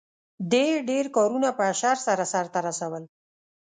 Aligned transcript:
دې 0.51 0.65
ډېر 0.89 1.05
کارونه 1.15 1.49
په 1.57 1.63
اشر 1.71 1.97
سره 2.07 2.23
سرته 2.33 2.59
رسول. 2.67 3.03